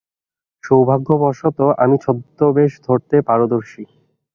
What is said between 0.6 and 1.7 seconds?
সৌভাগ্যবশত,